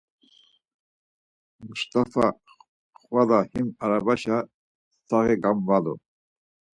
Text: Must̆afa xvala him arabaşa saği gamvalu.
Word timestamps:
Must̆afa 1.67 2.27
xvala 3.01 3.39
him 3.51 3.67
arabaşa 3.83 4.37
saği 5.07 5.35
gamvalu. 5.41 5.93